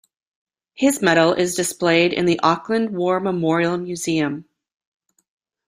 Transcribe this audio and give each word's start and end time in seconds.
His 0.73 0.99
Medal 1.03 1.33
is 1.33 1.53
displayed 1.53 2.11
in 2.11 2.25
the 2.25 2.39
Auckland 2.39 2.89
War 2.89 3.19
Memorial 3.19 3.77
Museum. 3.77 4.45